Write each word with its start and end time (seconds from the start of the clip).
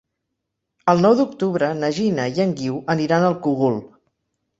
El 0.93 1.01
nou 1.05 1.17
d'octubre 1.19 1.69
na 1.81 1.89
Gina 1.97 2.25
i 2.39 2.41
en 2.47 2.55
Guiu 2.61 2.79
aniran 2.95 3.27
al 3.29 3.37
Cogul. 3.45 3.79